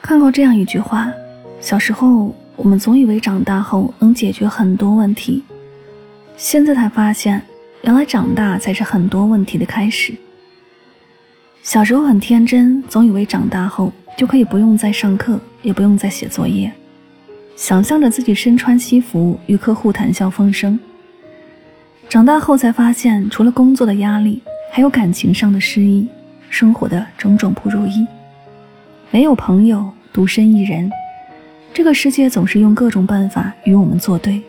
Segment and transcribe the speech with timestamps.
[0.00, 1.12] 看过这样一句话：
[1.60, 5.42] 小时候我们总以为长大后能解决很多问题，
[6.36, 7.40] 现在才发现，
[7.82, 10.12] 原来长大才是很多问题的开始。
[11.62, 16.70] 小时候很天真，总以为长大后就可以不用再上课，也不用再写作业，
[17.54, 20.78] 想象着自己身穿西服与客户谈笑风生。
[22.08, 24.42] 长大后才发现，除了工作的压力，
[24.72, 26.08] 还有感情上的失意，
[26.52, 28.06] 生活的种种不如意。
[29.10, 30.90] 没有朋友，独身一人，
[31.72, 34.40] 这个世界总是用各种办法与我们作对。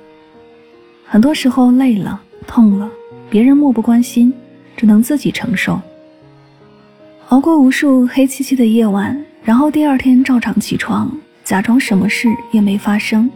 [1.06, 2.90] 很多时候累了、痛了，
[3.30, 4.34] 别人漠不关心，
[4.76, 5.80] 只能自己承受。
[7.30, 11.10] 熬过无数黑漆漆的夜晚，然后第二天照常起床，
[11.46, 13.30] 假装什么事也没发生。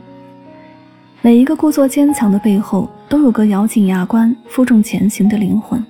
[1.22, 5.82] 每一个故作坚强的背后，都有个咬紧牙关、负重前行的灵魂。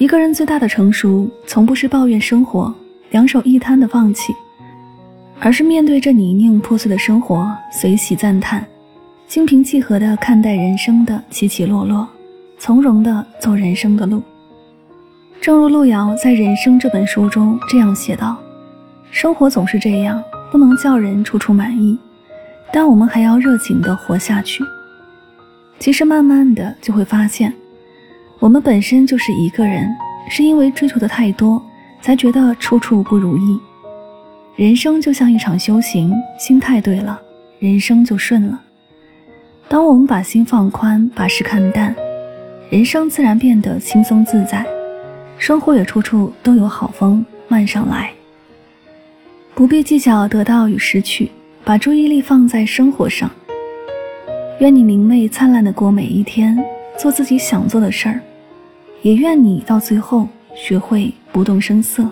[0.00, 2.74] 一个人最大的成熟，从不是抱怨生活、
[3.10, 4.34] 两手一摊的放弃，
[5.38, 8.66] 而是面对着泥泞破碎的生活，随喜赞叹，
[9.28, 12.08] 心平气和地看待人生的起起落落，
[12.58, 14.22] 从容地走人生的路。
[15.38, 18.38] 正如路遥在《人生》这本书中这样写道
[19.12, 21.98] ：“生活总是这样，不能叫人处处满意，
[22.72, 24.64] 但我们还要热情地活下去。
[25.78, 27.52] 其实，慢慢的就会发现，
[28.40, 29.94] 我们本身就是一个人，
[30.30, 31.62] 是因为追求的太多，
[32.00, 33.60] 才觉得处处不如意。
[34.56, 37.20] 人生就像一场修行，心态对了，
[37.58, 38.58] 人生就顺了。
[39.68, 41.94] 当我们把心放宽，把事看淡，
[42.70, 44.66] 人生自然变得轻松自在。”
[45.36, 48.10] 生活也处处都有好风慢上来，
[49.54, 51.30] 不必计较得到与失去，
[51.62, 53.30] 把注意力放在生活上。
[54.60, 56.58] 愿你明媚灿烂的过每一天，
[56.98, 58.20] 做自己想做的事儿，
[59.02, 62.02] 也愿你到最后学会不动声色，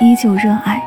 [0.00, 0.83] 依旧热爱。